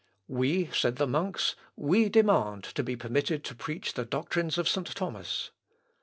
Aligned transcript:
""We," 0.41 0.71
said 0.73 0.95
the 0.95 1.05
monks, 1.05 1.55
"we 1.75 2.09
demand 2.09 2.63
to 2.63 2.81
be 2.81 2.95
permitted 2.95 3.43
to 3.43 3.53
preach 3.53 3.93
the 3.93 4.03
doctrines 4.03 4.57
of 4.57 4.67
St. 4.67 4.87
Thomas." 4.87 5.51